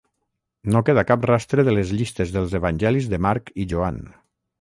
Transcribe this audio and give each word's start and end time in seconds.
No 0.75 0.79
queda 0.85 1.03
cap 1.09 1.27
rastre 1.29 1.65
de 1.67 1.75
les 1.79 1.91
llistes 1.99 2.33
dels 2.37 2.55
Evangelis 2.61 3.11
de 3.13 3.21
Marc 3.27 3.53
i 3.65 3.67
Joan. 3.75 4.01